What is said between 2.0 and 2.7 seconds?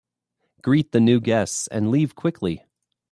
quickly.